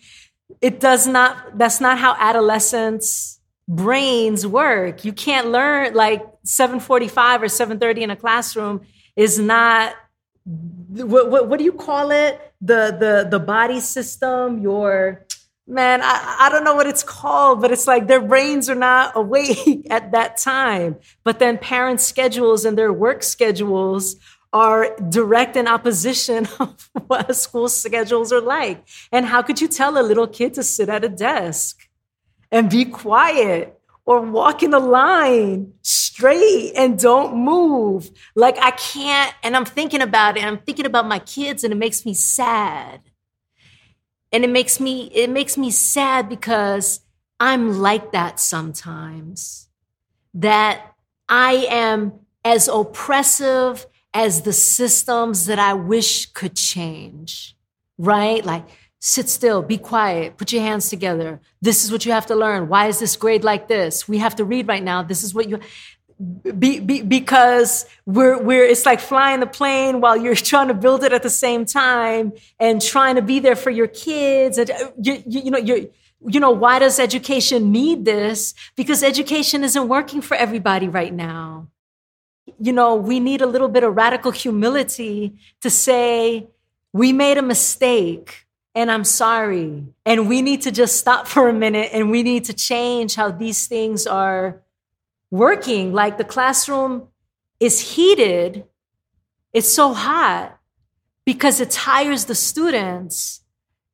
It 0.61 0.79
does 0.79 1.07
not, 1.07 1.57
that's 1.57 1.81
not 1.81 1.97
how 1.97 2.15
adolescents' 2.17 3.39
brains 3.67 4.47
work. 4.47 5.03
You 5.03 5.13
can't 5.13 5.47
learn 5.47 5.93
like 5.93 6.25
745 6.43 7.43
or 7.43 7.49
730 7.49 8.03
in 8.03 8.11
a 8.11 8.15
classroom 8.15 8.81
is 9.15 9.37
not 9.39 9.95
what, 10.45 11.29
what, 11.29 11.49
what, 11.49 11.57
do 11.57 11.65
you 11.65 11.73
call 11.73 12.11
it? 12.11 12.39
The 12.61 12.95
the 12.97 13.27
the 13.29 13.39
body 13.39 13.81
system, 13.81 14.59
your 14.59 15.25
man, 15.67 16.01
I, 16.01 16.37
I 16.39 16.49
don't 16.49 16.63
know 16.63 16.75
what 16.75 16.87
it's 16.87 17.03
called, 17.03 17.61
but 17.61 17.71
it's 17.71 17.85
like 17.85 18.07
their 18.07 18.21
brains 18.21 18.69
are 18.69 18.75
not 18.75 19.11
awake 19.15 19.85
at 19.89 20.13
that 20.13 20.37
time. 20.37 20.95
But 21.23 21.39
then 21.39 21.57
parents' 21.57 22.05
schedules 22.05 22.63
and 22.63 22.77
their 22.77 22.93
work 22.93 23.23
schedules 23.23 24.15
are 24.53 24.95
direct 25.09 25.55
in 25.55 25.67
opposition 25.67 26.47
of 26.59 26.89
what 27.07 27.35
school 27.35 27.69
schedules 27.69 28.31
are 28.31 28.41
like. 28.41 28.87
And 29.11 29.25
how 29.25 29.41
could 29.41 29.61
you 29.61 29.67
tell 29.67 29.97
a 29.97 30.03
little 30.03 30.27
kid 30.27 30.53
to 30.55 30.63
sit 30.63 30.89
at 30.89 31.03
a 31.03 31.09
desk 31.09 31.87
and 32.51 32.69
be 32.69 32.85
quiet 32.85 33.79
or 34.05 34.21
walk 34.21 34.63
in 34.63 34.73
a 34.73 34.79
line 34.79 35.73
straight 35.81 36.73
and 36.75 36.97
don't 36.97 37.35
move? 37.35 38.09
Like 38.35 38.57
I 38.59 38.71
can't, 38.71 39.33
and 39.43 39.55
I'm 39.55 39.65
thinking 39.65 40.01
about 40.01 40.37
it, 40.37 40.43
I'm 40.43 40.59
thinking 40.59 40.85
about 40.85 41.07
my 41.07 41.19
kids, 41.19 41.63
and 41.63 41.73
it 41.73 41.77
makes 41.77 42.05
me 42.05 42.13
sad. 42.13 43.01
And 44.31 44.43
it 44.43 44.49
makes 44.49 44.79
me, 44.79 45.09
it 45.13 45.29
makes 45.29 45.57
me 45.57 45.71
sad 45.71 46.27
because 46.27 47.01
I'm 47.39 47.79
like 47.79 48.11
that 48.11 48.39
sometimes. 48.39 49.69
That 50.33 50.93
I 51.29 51.65
am 51.69 52.19
as 52.43 52.67
oppressive 52.67 53.85
as 54.17 54.41
the 54.41 54.51
systems 54.51 55.45
that 55.45 55.59
I 55.59 55.75
wish 55.75 56.25
could 56.33 56.55
change, 56.55 57.55
right? 57.99 58.43
Like, 58.43 58.65
sit 58.99 59.29
still, 59.29 59.61
be 59.61 59.77
quiet, 59.77 60.37
put 60.37 60.51
your 60.51 60.63
hands 60.63 60.89
together. 60.89 61.39
This 61.61 61.85
is 61.85 61.91
what 61.91 62.03
you 62.03 62.11
have 62.11 62.25
to 62.25 62.35
learn. 62.35 62.67
Why 62.67 62.87
is 62.87 62.97
this 62.97 63.15
grade 63.15 63.43
like 63.43 63.67
this? 63.67 64.07
We 64.07 64.17
have 64.17 64.35
to 64.37 64.43
read 64.43 64.67
right 64.67 64.83
now. 64.83 65.03
This 65.03 65.23
is 65.23 65.35
what 65.35 65.47
you. 65.47 65.59
Be, 66.57 66.79
be, 66.79 67.03
because 67.03 67.85
we're, 68.07 68.41
we're, 68.41 68.65
it's 68.65 68.87
like 68.87 68.99
flying 68.99 69.39
the 69.39 69.45
plane 69.45 70.01
while 70.01 70.17
you're 70.17 70.33
trying 70.51 70.69
to 70.69 70.73
build 70.73 71.03
it 71.03 71.13
at 71.13 71.21
the 71.21 71.29
same 71.29 71.63
time 71.63 72.33
and 72.59 72.81
trying 72.81 73.17
to 73.17 73.21
be 73.21 73.37
there 73.37 73.55
for 73.55 73.69
your 73.69 73.85
kids. 73.85 74.57
And 74.57 74.71
uh, 74.71 74.91
you, 74.99 75.21
you, 75.27 75.41
you 75.41 75.51
know, 75.51 75.59
you 75.59 75.91
you 76.25 76.39
know, 76.39 76.49
why 76.49 76.79
does 76.79 76.97
education 76.97 77.71
need 77.71 78.03
this? 78.03 78.55
Because 78.75 79.03
education 79.03 79.63
isn't 79.63 79.87
working 79.87 80.21
for 80.21 80.35
everybody 80.35 80.87
right 80.87 81.13
now 81.13 81.67
you 82.59 82.73
know, 82.73 82.95
we 82.95 83.19
need 83.19 83.41
a 83.41 83.45
little 83.45 83.67
bit 83.67 83.83
of 83.83 83.95
radical 83.95 84.31
humility 84.31 85.37
to 85.61 85.69
say, 85.69 86.47
we 86.93 87.13
made 87.13 87.37
a 87.37 87.41
mistake 87.41 88.47
and 88.73 88.91
I'm 88.91 89.03
sorry. 89.03 89.83
And 90.05 90.29
we 90.29 90.41
need 90.41 90.61
to 90.63 90.71
just 90.71 90.97
stop 90.97 91.27
for 91.27 91.49
a 91.49 91.53
minute 91.53 91.89
and 91.93 92.11
we 92.11 92.23
need 92.23 92.45
to 92.45 92.53
change 92.53 93.15
how 93.15 93.31
these 93.31 93.67
things 93.67 94.07
are 94.07 94.61
working. 95.31 95.93
Like 95.93 96.17
the 96.17 96.23
classroom 96.23 97.07
is 97.59 97.95
heated, 97.95 98.65
it's 99.51 99.69
so 99.69 99.93
hot 99.93 100.59
because 101.25 101.59
it 101.59 101.71
tires 101.71 102.25
the 102.25 102.35
students 102.35 103.41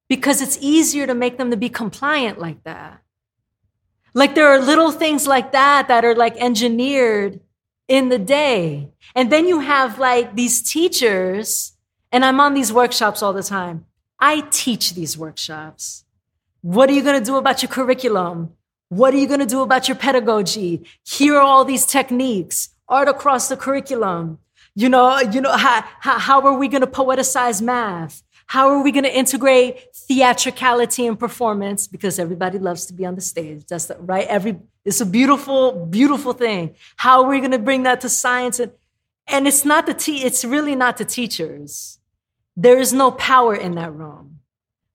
because 0.10 0.42
it's 0.42 0.58
easier 0.62 1.08
to 1.08 1.16
make 1.16 1.38
them 1.38 1.50
to 1.50 1.58
be 1.58 1.70
compliant 1.70 2.40
like 2.40 2.64
that. 2.64 3.02
Like 4.14 4.36
there 4.36 4.50
are 4.50 4.60
little 4.60 4.92
things 4.92 5.26
like 5.26 5.54
that 5.54 5.88
that 5.88 6.06
are 6.06 6.14
like 6.14 6.36
engineered 6.38 7.40
in 7.88 8.10
the 8.10 8.20
day. 8.20 8.90
And 9.16 9.32
then 9.32 9.48
you 9.48 9.60
have 9.60 10.00
like 10.00 10.36
these 10.36 10.62
teachers, 10.62 11.74
and 12.12 12.24
I'm 12.24 12.40
on 12.40 12.54
these 12.54 12.72
workshops 12.72 13.22
all 13.22 13.34
the 13.34 13.44
time. 13.44 13.86
I 14.20 14.42
teach 14.52 14.94
these 14.94 15.18
workshops. 15.18 16.06
What 16.62 16.90
are 16.90 16.94
you 16.94 17.04
going 17.04 17.20
to 17.20 17.26
do 17.26 17.36
about 17.36 17.62
your 17.62 17.70
curriculum? 17.70 18.54
What 18.90 19.14
are 19.14 19.18
you 19.18 19.28
going 19.28 19.40
to 19.40 19.46
do 19.46 19.62
about 19.62 19.88
your 19.88 19.98
pedagogy? 19.98 20.86
Here 21.04 21.36
are 21.36 21.42
all 21.42 21.66
these 21.66 21.86
techniques, 21.86 22.70
art 22.88 23.08
across 23.08 23.50
the 23.50 23.58
curriculum. 23.58 24.40
You 24.76 24.90
know, 24.90 25.20
you 25.20 25.42
know, 25.42 25.52
how, 25.52 25.84
how, 26.00 26.20
how 26.20 26.42
are 26.42 26.58
we 26.58 26.68
going 26.68 26.82
to 26.82 26.88
poeticize 26.88 27.62
math? 27.62 28.24
How 28.54 28.70
are 28.70 28.84
we 28.84 28.92
going 28.92 29.04
to 29.04 29.18
integrate 29.18 29.96
theatricality 29.96 31.08
and 31.08 31.18
performance? 31.18 31.88
Because 31.88 32.20
everybody 32.20 32.60
loves 32.60 32.86
to 32.86 32.94
be 32.94 33.04
on 33.04 33.16
the 33.16 33.22
stage. 33.22 33.66
That's 33.66 33.88
the, 33.88 33.98
right. 33.98 34.28
Every 34.28 34.60
it's 34.86 35.02
a 35.02 35.08
beautiful, 35.08 35.88
beautiful 35.88 36.34
thing. 36.34 36.76
How 36.96 37.24
are 37.24 37.30
we 37.32 37.40
going 37.40 37.50
to 37.50 37.58
bring 37.58 37.82
that 37.82 38.02
to 38.02 38.10
science? 38.10 38.60
And, 38.60 38.72
and 39.26 39.48
it's 39.48 39.66
not 39.66 39.88
the 39.88 39.96
te- 39.96 40.24
it's 40.24 40.46
really 40.46 40.76
not 40.76 40.98
the 40.98 41.06
teachers. 41.06 41.98
There 42.56 42.78
is 42.78 42.94
no 42.94 43.10
power 43.10 43.56
in 43.56 43.74
that 43.74 43.92
room. 43.92 44.42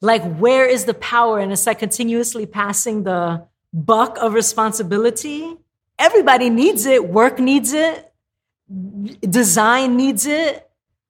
Like, 0.00 0.22
where 0.36 0.64
is 0.64 0.84
the 0.84 0.94
power? 0.94 1.40
And 1.40 1.50
it's 1.50 1.66
like 1.66 1.80
continuously 1.80 2.46
passing 2.46 3.02
the 3.02 3.44
buck 3.72 4.18
of 4.18 4.34
responsibility. 4.34 5.56
Everybody 5.98 6.48
needs 6.48 6.86
it. 6.86 7.08
Work 7.08 7.40
needs 7.40 7.72
it. 7.72 8.08
Design 9.28 9.96
needs 9.96 10.26
it 10.26 10.67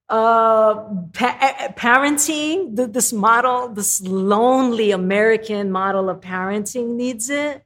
uh, 0.08 0.74
pa- 1.12 1.72
parenting, 1.76 2.92
this 2.92 3.12
model, 3.12 3.68
this 3.68 4.00
lonely 4.00 4.90
American 4.90 5.70
model 5.70 6.08
of 6.08 6.20
parenting 6.20 6.94
needs 6.96 7.30
it. 7.30 7.64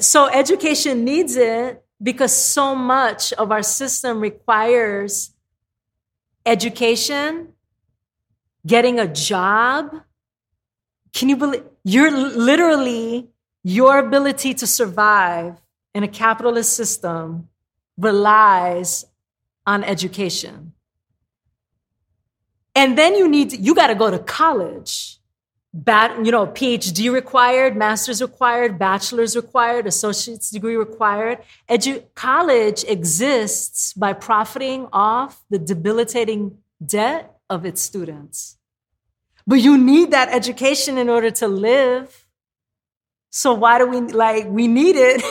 So 0.00 0.28
education 0.28 1.04
needs 1.04 1.36
it 1.36 1.84
because 2.02 2.34
so 2.34 2.74
much 2.74 3.32
of 3.34 3.50
our 3.50 3.62
system 3.62 4.20
requires 4.20 5.32
education, 6.44 7.52
getting 8.66 8.98
a 9.00 9.06
job, 9.08 10.02
Can 11.12 11.30
you 11.30 11.36
believe 11.36 11.64
you're 11.82 12.10
literally 12.10 13.30
your 13.62 13.98
ability 13.98 14.54
to 14.54 14.66
survive 14.66 15.60
in 15.92 16.04
a 16.04 16.08
capitalist 16.08 16.74
system 16.74 17.48
relies 17.96 19.06
on 19.66 19.82
education. 19.82 20.65
And 22.76 22.96
then 22.96 23.14
you 23.14 23.26
need, 23.26 23.52
you 23.52 23.74
got 23.74 23.86
to 23.86 23.94
go 23.94 24.10
to 24.10 24.18
college. 24.18 25.18
Bat, 25.72 26.24
you 26.24 26.30
know, 26.30 26.46
PhD 26.46 27.10
required, 27.12 27.74
master's 27.74 28.20
required, 28.20 28.78
bachelor's 28.78 29.34
required, 29.34 29.86
associate's 29.86 30.50
degree 30.50 30.76
required. 30.76 31.38
Edu- 31.68 32.04
college 32.14 32.84
exists 32.84 33.94
by 33.94 34.12
profiting 34.12 34.88
off 34.92 35.42
the 35.50 35.58
debilitating 35.58 36.58
debt 36.84 37.34
of 37.48 37.64
its 37.64 37.80
students. 37.80 38.58
But 39.46 39.56
you 39.56 39.78
need 39.78 40.10
that 40.10 40.28
education 40.28 40.98
in 40.98 41.08
order 41.08 41.30
to 41.30 41.48
live. 41.48 42.26
So 43.30 43.54
why 43.54 43.78
do 43.78 43.86
we 43.86 44.00
like 44.00 44.46
we 44.48 44.66
need 44.66 44.96
it? 44.98 45.22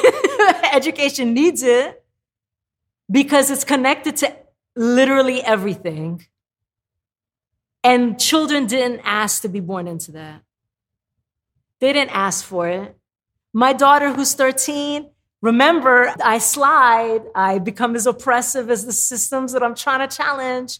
education 0.73 1.33
needs 1.33 1.63
it 1.63 2.03
because 3.09 3.51
it's 3.51 3.63
connected 3.63 4.17
to 4.17 4.35
literally 4.75 5.41
everything. 5.41 6.25
And 7.85 8.19
children 8.19 8.65
didn't 8.65 9.01
ask 9.03 9.43
to 9.43 9.47
be 9.47 9.59
born 9.59 9.87
into 9.87 10.13
that. 10.13 10.41
They 11.79 11.93
didn't 11.93 12.15
ask 12.15 12.43
for 12.43 12.67
it. 12.67 12.97
My 13.53 13.73
daughter, 13.73 14.11
who's 14.11 14.33
13, 14.33 15.07
remember, 15.43 16.11
I 16.23 16.39
slide, 16.39 17.21
I 17.35 17.59
become 17.59 17.95
as 17.95 18.07
oppressive 18.07 18.71
as 18.71 18.87
the 18.87 18.91
systems 18.91 19.53
that 19.53 19.61
I'm 19.61 19.75
trying 19.75 19.99
to 20.07 20.17
challenge. 20.17 20.79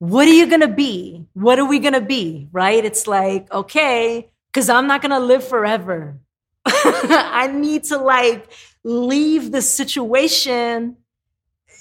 What 0.00 0.26
are 0.26 0.32
you 0.32 0.48
gonna 0.48 0.66
be? 0.66 1.24
What 1.34 1.60
are 1.60 1.64
we 1.64 1.78
gonna 1.78 2.00
be? 2.00 2.48
Right? 2.50 2.84
It's 2.84 3.06
like, 3.06 3.48
okay, 3.52 4.28
because 4.52 4.68
I'm 4.68 4.88
not 4.88 5.02
gonna 5.02 5.20
live 5.20 5.46
forever. 5.46 6.18
I 6.66 7.46
need 7.46 7.84
to 7.84 7.98
like 7.98 8.50
leave 8.82 9.52
the 9.52 9.62
situation 9.62 10.96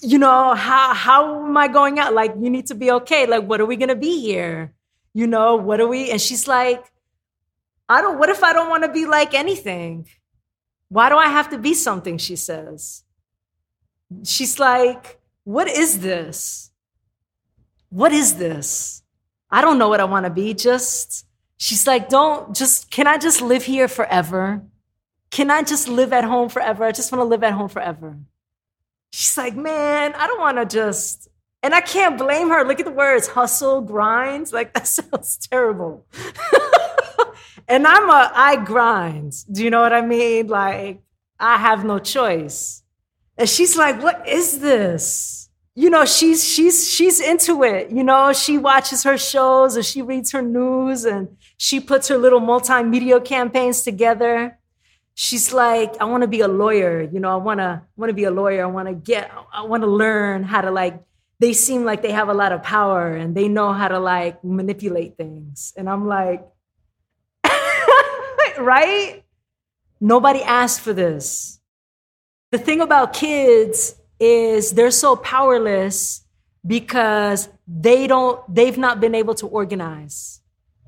you 0.02 0.18
know, 0.18 0.54
how 0.56 0.94
how 0.94 1.46
am 1.46 1.58
I 1.58 1.68
going 1.68 2.00
out? 2.00 2.14
Like, 2.14 2.34
you 2.40 2.50
need 2.50 2.68
to 2.68 2.76
be 2.76 2.92
okay. 2.92 3.26
Like, 3.26 3.44
what 3.46 3.62
are 3.62 3.66
we 3.66 3.76
gonna 3.76 3.96
be 3.96 4.22
here? 4.22 4.74
You 5.14 5.28
know, 5.28 5.56
what 5.56 5.80
are 5.80 5.88
we? 5.88 6.12
And 6.12 6.22
she's 6.22 6.48
like, 6.48 6.84
I 7.90 8.02
don't, 8.02 8.20
what 8.20 8.30
if 8.30 8.44
I 8.44 8.54
don't 8.54 8.70
want 8.70 8.84
to 8.84 8.92
be 8.92 9.08
like 9.08 9.34
anything? 9.34 10.08
Why 10.90 11.10
do 11.10 11.18
I 11.18 11.28
have 11.28 11.50
to 11.50 11.58
be 11.58 11.74
something? 11.74 12.18
She 12.20 12.36
says. 12.36 13.04
She's 14.24 14.60
like, 14.60 15.20
what 15.44 15.68
is 15.68 16.00
this? 16.00 16.72
What 17.90 18.12
is 18.12 18.36
this? 18.36 19.02
I 19.50 19.62
don't 19.62 19.80
know 19.80 19.90
what 19.90 20.00
I 20.00 20.04
want 20.04 20.26
to 20.26 20.30
be. 20.30 20.54
Just, 20.54 21.26
she's 21.58 21.88
like, 21.88 22.10
don't, 22.10 22.56
just, 22.56 22.92
can 22.92 23.08
I 23.08 23.18
just 23.18 23.42
live 23.42 23.64
here 23.64 23.88
forever? 23.88 24.64
Can 25.32 25.50
I 25.50 25.64
just 25.64 25.88
live 25.88 26.14
at 26.14 26.24
home 26.24 26.50
forever? 26.50 26.84
I 26.84 26.92
just 26.92 27.12
want 27.12 27.22
to 27.22 27.26
live 27.26 27.44
at 27.44 27.54
home 27.54 27.70
forever. 27.70 28.20
She's 29.12 29.38
like, 29.38 29.56
man, 29.56 30.14
I 30.16 30.28
don't 30.28 30.40
want 30.40 30.58
to 30.58 30.66
just, 30.66 31.28
and 31.64 31.74
I 31.74 31.82
can't 31.82 32.18
blame 32.18 32.50
her. 32.50 32.64
Look 32.64 32.80
at 32.80 32.86
the 32.86 32.92
words 32.92 33.28
hustle, 33.28 33.82
grind. 33.82 34.52
Like, 34.52 34.74
that 34.76 34.88
sounds 34.88 35.38
terrible. 35.38 36.06
and 37.68 37.88
I'm 37.88 38.10
a, 38.10 38.32
I 38.34 38.58
grind. 38.64 39.34
Do 39.52 39.64
you 39.64 39.70
know 39.70 39.82
what 39.82 39.94
I 39.94 40.02
mean? 40.02 40.48
Like, 40.48 41.02
I 41.40 41.58
have 41.58 41.86
no 41.86 42.00
choice. 42.00 42.84
And 43.38 43.48
she's 43.48 43.78
like, 43.78 44.02
what 44.04 44.28
is 44.28 44.60
this? 44.60 45.50
You 45.76 45.90
know, 45.90 46.04
she's 46.04 46.44
she's 46.44 46.92
she's 46.92 47.22
into 47.22 47.64
it. 47.64 47.90
You 47.90 48.04
know, 48.04 48.34
she 48.34 48.58
watches 48.58 49.04
her 49.04 49.18
shows 49.18 49.78
and 49.78 49.86
she 49.86 50.02
reads 50.02 50.34
her 50.34 50.42
news 50.42 51.06
and 51.06 51.38
she 51.56 51.80
puts 51.80 52.10
her 52.10 52.18
little 52.18 52.42
multimedia 52.42 53.24
campaigns 53.24 53.84
together 53.84 54.59
she's 55.20 55.52
like, 55.52 56.00
I 56.00 56.06
want 56.06 56.22
to 56.22 56.30
be 56.30 56.40
a 56.40 56.48
lawyer. 56.48 57.02
You 57.02 57.20
know, 57.20 57.30
I 57.30 57.36
want 57.36 57.60
to 57.60 57.82
want 57.98 58.10
to 58.10 58.14
be 58.14 58.24
a 58.24 58.32
lawyer. 58.32 58.64
I 58.64 58.68
want 58.68 58.88
to 58.88 58.94
get, 58.94 59.30
I 59.52 59.64
want 59.64 59.84
to 59.84 59.88
learn 59.88 60.44
how 60.44 60.62
to 60.62 60.72
like. 60.72 61.04
They 61.40 61.52
seem 61.54 61.84
like 61.84 62.02
they 62.02 62.12
have 62.12 62.30
a 62.30 62.34
lot 62.34 62.52
of 62.52 62.64
power 62.64 63.16
and 63.16 63.36
they 63.36 63.48
know 63.48 63.74
how 63.74 63.90
to 63.90 64.00
like 64.00 64.44
manipulate 64.44 65.18
things. 65.18 65.74
And 65.76 65.90
I'm 65.90 66.08
like, 66.08 66.46
right? 68.60 69.24
Nobody 70.00 70.42
asked 70.42 70.82
for 70.82 70.94
this. 70.94 71.60
The 72.52 72.58
thing 72.58 72.82
about 72.82 73.14
kids 73.14 73.96
is 74.20 74.72
they're 74.72 74.92
so 74.92 75.16
powerless 75.16 76.26
because 76.66 77.48
they 77.68 78.08
don't, 78.08 78.40
they've 78.54 78.78
not 78.78 79.00
been 79.00 79.16
able 79.16 79.36
to 79.36 79.48
organize. 79.48 80.42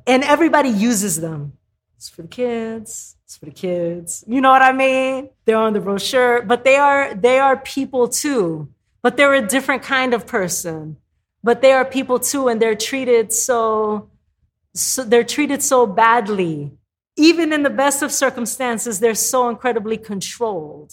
And 0.05 0.23
everybody 0.23 0.69
uses 0.69 1.21
them. 1.21 1.53
It's 2.01 2.09
for 2.09 2.23
the 2.23 2.27
kids. 2.27 3.15
It's 3.25 3.37
for 3.37 3.45
the 3.45 3.51
kids. 3.51 4.23
You 4.27 4.41
know 4.41 4.49
what 4.49 4.63
I 4.63 4.71
mean? 4.71 5.29
They're 5.45 5.55
on 5.55 5.73
the 5.73 5.79
brochure, 5.79 6.41
but 6.41 6.63
they 6.63 6.77
are 6.77 7.13
they 7.13 7.37
are 7.37 7.55
people 7.57 8.07
too. 8.07 8.69
But 9.03 9.17
they're 9.17 9.35
a 9.35 9.47
different 9.47 9.83
kind 9.83 10.15
of 10.15 10.25
person. 10.25 10.97
But 11.43 11.61
they 11.61 11.73
are 11.73 11.85
people 11.85 12.17
too, 12.17 12.47
and 12.47 12.59
they're 12.59 12.73
treated 12.73 13.31
so, 13.31 14.09
so 14.73 15.03
they're 15.03 15.23
treated 15.23 15.61
so 15.61 15.85
badly. 15.85 16.71
Even 17.17 17.53
in 17.53 17.61
the 17.61 17.69
best 17.69 18.01
of 18.01 18.11
circumstances, 18.11 18.99
they're 18.99 19.13
so 19.13 19.47
incredibly 19.47 19.97
controlled. 19.97 20.91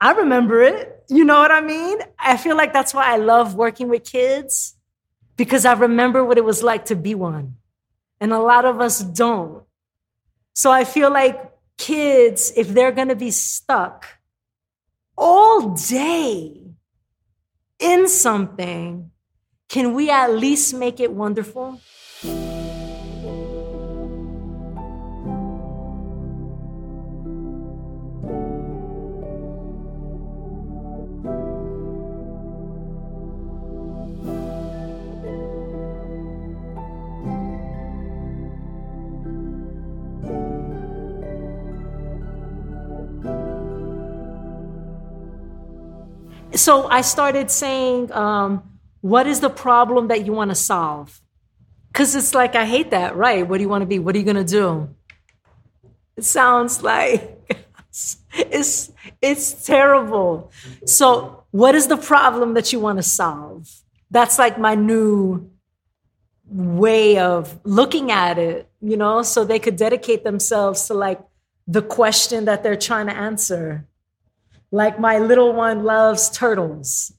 I 0.00 0.12
remember 0.12 0.62
it. 0.62 1.04
You 1.10 1.26
know 1.26 1.38
what 1.38 1.50
I 1.50 1.60
mean? 1.60 1.98
I 2.18 2.38
feel 2.38 2.56
like 2.56 2.72
that's 2.72 2.94
why 2.94 3.12
I 3.12 3.18
love 3.18 3.56
working 3.56 3.90
with 3.90 4.04
kids 4.04 4.74
because 5.36 5.66
I 5.66 5.74
remember 5.74 6.24
what 6.24 6.38
it 6.38 6.46
was 6.46 6.62
like 6.62 6.86
to 6.86 6.96
be 6.96 7.14
one. 7.14 7.56
And 8.22 8.32
a 8.32 8.40
lot 8.40 8.64
of 8.64 8.80
us 8.80 9.00
don't. 9.00 9.67
So 10.58 10.72
I 10.72 10.82
feel 10.82 11.12
like 11.12 11.38
kids, 11.76 12.52
if 12.56 12.66
they're 12.66 12.90
going 12.90 13.14
to 13.14 13.14
be 13.14 13.30
stuck 13.30 14.18
all 15.16 15.76
day 15.76 16.74
in 17.78 18.08
something, 18.08 19.12
can 19.68 19.94
we 19.94 20.10
at 20.10 20.34
least 20.34 20.74
make 20.74 20.98
it 20.98 21.12
wonderful? 21.12 21.80
So 46.58 46.88
I 46.88 47.00
started 47.02 47.50
saying, 47.50 48.12
um, 48.12 48.78
what 49.00 49.26
is 49.26 49.40
the 49.40 49.50
problem 49.50 50.08
that 50.08 50.26
you 50.26 50.32
want 50.32 50.50
to 50.50 50.54
solve? 50.54 51.20
Because 51.92 52.14
it's 52.14 52.34
like, 52.34 52.54
I 52.54 52.66
hate 52.66 52.90
that, 52.90 53.16
right? 53.16 53.46
What 53.46 53.58
do 53.58 53.62
you 53.62 53.68
want 53.68 53.82
to 53.82 53.86
be? 53.86 53.98
What 53.98 54.14
are 54.14 54.18
you 54.18 54.24
going 54.24 54.36
to 54.36 54.44
do? 54.44 54.94
It 56.16 56.24
sounds 56.24 56.82
like 56.82 57.56
it's, 58.32 58.92
it's 59.22 59.64
terrible. 59.64 60.50
So, 60.84 61.44
what 61.50 61.74
is 61.74 61.86
the 61.86 61.96
problem 61.96 62.54
that 62.54 62.72
you 62.72 62.80
want 62.80 62.98
to 62.98 63.02
solve? 63.02 63.70
That's 64.10 64.38
like 64.38 64.58
my 64.58 64.74
new 64.74 65.50
way 66.46 67.18
of 67.18 67.58
looking 67.64 68.10
at 68.10 68.38
it, 68.38 68.68
you 68.80 68.96
know, 68.96 69.22
so 69.22 69.44
they 69.44 69.58
could 69.58 69.76
dedicate 69.76 70.24
themselves 70.24 70.86
to 70.86 70.94
like 70.94 71.20
the 71.66 71.82
question 71.82 72.46
that 72.46 72.62
they're 72.62 72.76
trying 72.76 73.06
to 73.06 73.14
answer. 73.14 73.86
Like 74.70 75.00
my 75.00 75.18
little 75.18 75.52
one 75.52 75.84
loves 75.84 76.30
turtles. 76.30 77.12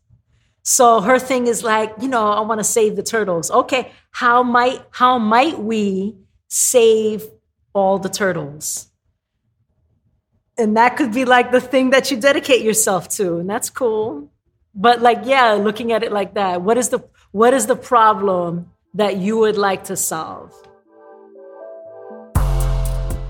So 0.63 1.01
her 1.01 1.17
thing 1.17 1.47
is 1.47 1.63
like, 1.63 1.93
you 1.99 2.07
know, 2.07 2.31
I 2.31 2.41
want 2.41 2.59
to 2.59 2.63
save 2.63 2.95
the 2.95 3.03
turtles. 3.03 3.49
Okay, 3.49 3.91
how 4.11 4.43
might 4.43 4.81
how 4.91 5.17
might 5.17 5.57
we 5.59 6.15
save 6.47 7.25
all 7.73 7.97
the 7.97 8.09
turtles? 8.09 8.87
And 10.57 10.77
that 10.77 10.97
could 10.97 11.13
be 11.13 11.25
like 11.25 11.51
the 11.51 11.61
thing 11.61 11.89
that 11.91 12.11
you 12.11 12.17
dedicate 12.17 12.61
yourself 12.61 13.09
to, 13.17 13.37
and 13.37 13.49
that's 13.49 13.69
cool. 13.69 14.29
But 14.75 15.01
like, 15.01 15.21
yeah, 15.23 15.53
looking 15.53 15.91
at 15.91 16.03
it 16.03 16.11
like 16.11 16.35
that, 16.35 16.61
what 16.61 16.77
is 16.77 16.89
the 16.89 16.99
what 17.31 17.53
is 17.53 17.65
the 17.65 17.75
problem 17.75 18.71
that 18.93 19.17
you 19.17 19.37
would 19.37 19.57
like 19.57 19.85
to 19.85 19.95
solve? 19.95 20.53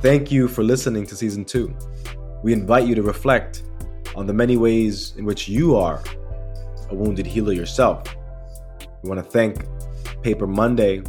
Thank 0.02 0.32
you 0.32 0.48
for 0.48 0.64
listening 0.64 1.06
to 1.08 1.16
season 1.16 1.46
two. 1.46 1.76
We 2.44 2.54
invite 2.54 2.88
you 2.88 2.96
to 2.96 3.02
reflect 3.02 3.64
on 4.20 4.28
the 4.28 4.34
many 4.34 4.58
ways 4.58 5.14
in 5.16 5.24
which 5.24 5.48
you 5.48 5.78
are 5.78 6.04
a 6.90 6.94
wounded 6.94 7.26
healer 7.26 7.54
yourself. 7.54 8.04
We 9.02 9.08
want 9.08 9.24
to 9.24 9.32
thank 9.32 9.66
Paper 10.24 10.46
Monday 10.46 11.02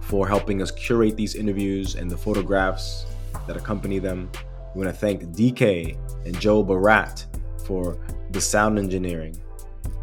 for 0.00 0.26
helping 0.26 0.62
us 0.62 0.70
curate 0.70 1.14
these 1.14 1.34
interviews 1.34 1.94
and 1.94 2.10
the 2.10 2.16
photographs 2.16 3.04
that 3.46 3.58
accompany 3.58 3.98
them. 3.98 4.30
We 4.74 4.82
want 4.82 4.94
to 4.94 4.98
thank 4.98 5.24
DK 5.24 5.98
and 6.24 6.40
Joe 6.40 6.62
Barat 6.62 7.26
for 7.66 7.98
the 8.30 8.40
sound 8.40 8.78
engineering. 8.78 9.38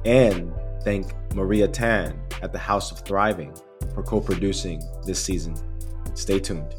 And 0.05 0.53
thank 0.84 1.15
Maria 1.34 1.67
Tan 1.67 2.15
at 2.43 2.51
the 2.51 2.60
House 2.60 2.91
of 2.91 2.99
Thriving 2.99 3.55
for 3.95 4.03
co 4.03 4.21
producing 4.21 4.84
this 5.03 5.19
season. 5.19 5.55
Stay 6.13 6.39
tuned. 6.39 6.75